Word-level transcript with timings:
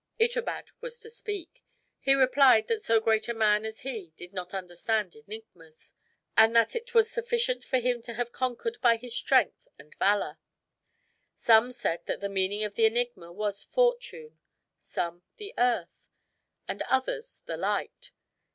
Itobad 0.19 0.63
was 0.79 0.99
to 1.01 1.11
speak. 1.11 1.63
He 1.99 2.15
replied 2.15 2.67
that 2.69 2.81
so 2.81 2.99
great 2.99 3.27
a 3.29 3.35
man 3.35 3.67
as 3.67 3.81
he 3.81 4.13
did 4.17 4.33
not 4.33 4.51
understand 4.51 5.15
enigmas, 5.15 5.93
and 6.35 6.55
that 6.55 6.75
it 6.75 6.95
was 6.95 7.07
sufficient 7.11 7.63
for 7.63 7.77
him 7.77 8.01
to 8.01 8.13
have 8.15 8.31
conquered 8.31 8.81
by 8.81 8.95
his 8.97 9.13
strength 9.13 9.67
and 9.77 9.93
valor. 9.99 10.39
Some 11.35 11.71
said 11.71 12.03
that 12.07 12.19
the 12.19 12.29
meaning 12.29 12.63
of 12.63 12.73
the 12.73 12.87
enigma 12.87 13.31
was 13.31 13.63
Fortune; 13.63 14.39
some, 14.79 15.21
the 15.37 15.53
Earth; 15.59 16.09
and 16.67 16.81
others 16.89 17.43
the 17.45 17.57
Light. 17.57 18.09